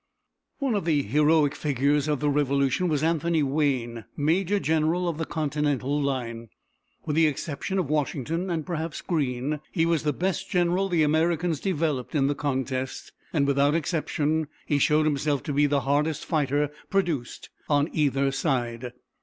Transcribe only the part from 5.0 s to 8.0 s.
of the Continental line. With the exception of